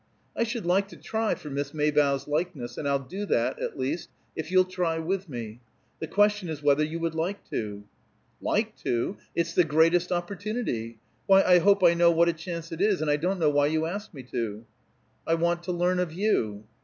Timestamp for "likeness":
2.27-2.75